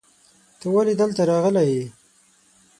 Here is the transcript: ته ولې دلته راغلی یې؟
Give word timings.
ته 0.59 0.65
ولې 0.73 0.93
دلته 1.01 1.21
راغلی 1.31 1.65
یې؟ 1.73 1.83